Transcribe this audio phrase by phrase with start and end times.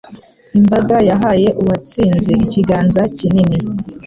[0.59, 3.57] Imbaga yahaye uwatsinze ikiganza kinini.